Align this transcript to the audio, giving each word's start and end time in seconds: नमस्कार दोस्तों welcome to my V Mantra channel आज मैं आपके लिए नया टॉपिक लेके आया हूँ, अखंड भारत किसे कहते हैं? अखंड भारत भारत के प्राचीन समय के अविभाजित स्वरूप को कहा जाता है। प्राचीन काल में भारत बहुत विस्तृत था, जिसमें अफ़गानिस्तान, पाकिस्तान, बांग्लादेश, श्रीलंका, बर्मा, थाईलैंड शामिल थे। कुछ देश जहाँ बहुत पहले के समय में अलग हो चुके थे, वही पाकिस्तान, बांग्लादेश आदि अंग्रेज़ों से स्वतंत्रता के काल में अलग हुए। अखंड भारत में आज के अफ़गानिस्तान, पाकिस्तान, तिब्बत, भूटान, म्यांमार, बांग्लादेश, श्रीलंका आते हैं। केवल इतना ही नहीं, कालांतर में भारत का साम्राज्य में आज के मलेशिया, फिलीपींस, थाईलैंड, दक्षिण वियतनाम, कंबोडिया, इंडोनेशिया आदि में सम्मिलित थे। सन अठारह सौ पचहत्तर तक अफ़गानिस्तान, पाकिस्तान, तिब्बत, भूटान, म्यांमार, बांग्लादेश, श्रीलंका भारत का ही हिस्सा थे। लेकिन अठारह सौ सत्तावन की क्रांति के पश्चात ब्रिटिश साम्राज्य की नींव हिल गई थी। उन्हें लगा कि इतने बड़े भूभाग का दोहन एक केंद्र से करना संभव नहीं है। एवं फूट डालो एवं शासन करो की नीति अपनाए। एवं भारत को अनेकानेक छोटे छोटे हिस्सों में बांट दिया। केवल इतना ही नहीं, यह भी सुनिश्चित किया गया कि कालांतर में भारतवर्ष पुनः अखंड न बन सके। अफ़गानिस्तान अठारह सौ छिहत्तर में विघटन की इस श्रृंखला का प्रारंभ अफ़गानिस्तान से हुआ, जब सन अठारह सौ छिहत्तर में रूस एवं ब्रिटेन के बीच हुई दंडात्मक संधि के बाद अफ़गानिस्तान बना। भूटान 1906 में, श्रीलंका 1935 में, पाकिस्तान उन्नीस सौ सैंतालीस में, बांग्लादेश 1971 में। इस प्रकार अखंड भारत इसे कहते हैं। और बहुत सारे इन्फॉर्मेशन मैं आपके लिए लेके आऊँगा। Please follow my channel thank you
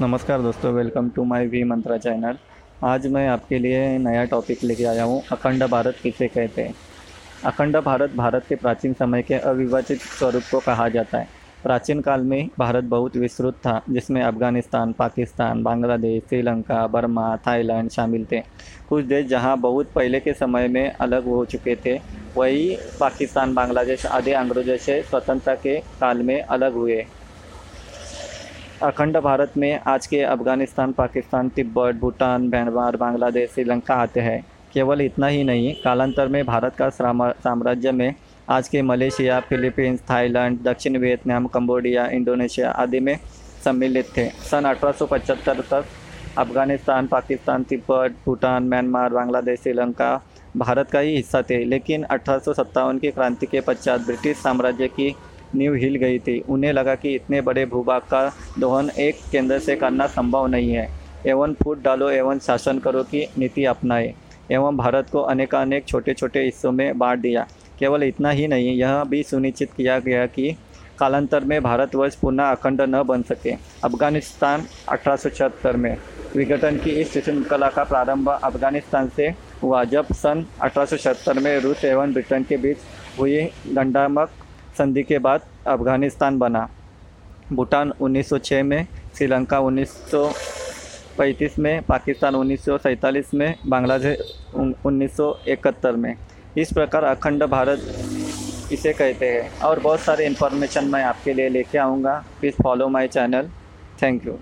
नमस्कार 0.00 0.42
दोस्तों 0.42 0.72
welcome 0.72 1.08
to 1.10 1.22
my 1.24 1.46
V 1.46 1.62
Mantra 1.64 1.96
channel 1.96 2.36
आज 2.84 3.06
मैं 3.06 3.26
आपके 3.28 3.58
लिए 3.58 3.76
नया 3.98 4.24
टॉपिक 4.24 4.64
लेके 4.64 4.84
आया 4.84 5.04
हूँ, 5.04 5.22
अखंड 5.32 5.64
भारत 5.64 5.96
किसे 6.02 6.28
कहते 6.28 6.62
हैं? 6.62 6.74
अखंड 7.44 7.76
भारत 7.76 8.14
भारत 8.16 8.44
के 8.48 8.54
प्राचीन 8.54 8.92
समय 8.92 9.22
के 9.22 9.34
अविभाजित 9.34 10.00
स्वरूप 10.00 10.42
को 10.50 10.60
कहा 10.60 10.88
जाता 10.88 11.18
है। 11.18 11.28
प्राचीन 11.62 12.00
काल 12.00 12.20
में 12.20 12.48
भारत 12.58 12.84
बहुत 12.84 13.16
विस्तृत 13.16 13.54
था, 13.56 13.80
जिसमें 13.90 14.22
अफ़गानिस्तान, 14.22 14.92
पाकिस्तान, 14.92 15.62
बांग्लादेश, 15.62 16.22
श्रीलंका, 16.28 16.86
बर्मा, 16.86 17.36
थाईलैंड 17.36 17.90
शामिल 17.90 18.26
थे। 18.32 18.42
कुछ 18.88 19.04
देश 19.04 19.26
जहाँ 19.26 19.58
बहुत 19.58 19.92
पहले 19.94 20.20
के 20.20 20.32
समय 20.34 20.68
में 20.68 20.90
अलग 20.90 21.24
हो 21.26 21.44
चुके 21.44 21.76
थे, 21.76 21.98
वही 22.36 22.76
पाकिस्तान, 23.00 23.54
बांग्लादेश 23.54 24.06
आदि 24.06 24.32
अंग्रेज़ों 24.34 24.76
से 24.76 25.02
स्वतंत्रता 25.02 25.54
के 25.56 25.80
काल 26.00 26.22
में 26.22 26.40
अलग 26.40 26.74
हुए। 26.74 27.04
अखंड 28.82 29.16
भारत 29.16 29.52
में 29.56 29.80
आज 29.86 30.06
के 30.06 30.20
अफ़गानिस्तान, 30.22 30.90
पाकिस्तान, 30.92 31.48
तिब्बत, 31.48 31.94
भूटान, 31.94 32.42
म्यांमार, 32.48 32.96
बांग्लादेश, 32.96 33.50
श्रीलंका 33.50 33.94
आते 33.94 34.20
हैं। 34.20 34.44
केवल 34.72 35.00
इतना 35.00 35.26
ही 35.26 35.44
नहीं, 35.44 35.72
कालांतर 35.74 36.28
में 36.28 36.44
भारत 36.44 36.74
का 36.76 36.88
साम्राज्य 36.88 37.92
में 37.92 38.14
आज 38.48 38.68
के 38.68 38.82
मलेशिया, 38.82 39.38
फिलीपींस, 39.40 40.00
थाईलैंड, 40.10 40.58
दक्षिण 40.62 40.96
वियतनाम, 40.96 41.46
कंबोडिया, 41.46 42.06
इंडोनेशिया 42.06 42.70
आदि 42.70 43.00
में 43.00 43.16
सम्मिलित 43.64 44.08
थे। 44.16 44.28
सन 44.50 44.64
अठारह 44.64 44.92
सौ 44.92 45.06
पचहत्तर 45.06 45.60
तक 45.70 45.84
अफ़गानिस्तान, 46.38 47.06
पाकिस्तान, 47.06 47.62
तिब्बत, 47.62 48.16
भूटान, 48.26 48.68
म्यांमार, 48.68 49.12
बांग्लादेश, 49.12 49.60
श्रीलंका 49.60 50.20
भारत 50.56 50.90
का 50.90 51.00
ही 51.00 51.16
हिस्सा 51.16 51.42
थे। 51.42 51.64
लेकिन 51.64 52.02
अठारह 52.04 52.38
सौ 52.38 52.52
सत्तावन 52.52 52.98
की 52.98 53.10
क्रांति 53.10 53.46
के 53.46 53.60
पश्चात 53.60 54.00
ब्रिटिश 54.00 54.36
साम्राज्य 54.36 54.88
की 54.88 55.14
नींव 55.54 55.74
हिल 55.74 55.96
गई 55.96 56.18
थी। 56.18 56.38
उन्हें 56.48 56.72
लगा 56.72 56.94
कि 56.94 57.14
इतने 57.14 57.40
बड़े 57.40 57.64
भूभाग 57.66 58.02
का 58.02 58.30
दोहन 58.58 58.90
एक 58.90 59.20
केंद्र 59.32 59.58
से 59.58 59.76
करना 59.76 60.06
संभव 60.06 60.46
नहीं 60.46 60.72
है। 60.72 60.88
एवं 61.26 61.54
फूट 61.54 61.82
डालो 61.82 62.10
एवं 62.10 62.38
शासन 62.38 62.78
करो 62.78 63.02
की 63.04 63.26
नीति 63.38 63.64
अपनाए। 63.64 64.14
एवं 64.50 64.76
भारत 64.76 65.10
को 65.10 65.20
अनेकानेक 65.20 65.86
छोटे 65.88 66.14
छोटे 66.14 66.42
हिस्सों 66.44 66.72
में 66.72 66.98
बांट 66.98 67.20
दिया। 67.20 67.46
केवल 67.78 68.02
इतना 68.02 68.30
ही 68.30 68.46
नहीं, 68.48 68.76
यह 68.76 69.02
भी 69.04 69.22
सुनिश्चित 69.22 69.70
किया 69.76 69.98
गया 69.98 70.26
कि 70.26 70.54
कालांतर 70.98 71.44
में 71.44 71.62
भारतवर्ष 71.62 72.14
पुनः 72.14 72.44
अखंड 72.44 72.80
न 72.84 73.02
बन 73.02 73.22
सके। 73.22 73.50
अफ़गानिस्तान 73.84 74.64
अठारह 74.88 75.16
सौ 75.16 75.28
छिहत्तर 75.28 75.76
में 75.76 75.96
विघटन 76.36 76.76
की 76.76 76.90
इस 76.90 77.12
श्रृंखला 77.14 77.68
का 77.68 77.84
प्रारंभ 77.84 78.28
अफ़गानिस्तान 78.30 79.08
से 79.16 79.26
हुआ, 79.62 79.84
जब 79.84 80.12
सन 80.12 80.44
अठारह 80.62 80.86
सौ 80.86 80.96
छिहत्तर 80.96 81.38
में 81.38 81.58
रूस 81.60 81.84
एवं 81.84 82.12
ब्रिटेन 82.12 82.44
के 82.44 82.56
बीच 82.56 82.76
हुई 83.18 83.42
दंडात्मक 83.68 84.30
संधि 84.78 85.02
के 85.02 85.18
बाद 85.18 85.40
अफ़गानिस्तान 85.66 86.38
बना। 86.38 86.68
भूटान 87.52 87.92
1906 88.00 88.62
में, 88.62 88.86
श्रीलंका 89.18 89.58
1935 89.60 91.58
में, 91.58 91.82
पाकिस्तान 91.82 92.34
उन्नीस 92.34 92.64
सौ 92.64 92.78
सैंतालीस 92.78 93.34
में, 93.34 93.54
बांग्लादेश 93.66 94.18
1971 94.54 95.96
में। 95.96 96.14
इस 96.58 96.72
प्रकार 96.72 97.04
अखंड 97.04 97.44
भारत 97.44 97.80
इसे 98.72 98.92
कहते 98.92 99.26
हैं। 99.26 99.60
और 99.60 99.80
बहुत 99.80 100.00
सारे 100.00 100.26
इन्फॉर्मेशन 100.26 100.84
मैं 100.84 101.02
आपके 101.04 101.34
लिए 101.34 101.48
लेके 101.48 101.78
आऊँगा। 101.78 102.24
Please 102.40 102.62
follow 102.62 102.88
my 102.88 103.08
channel 103.08 103.48
thank 104.02 104.26
you 104.26 104.38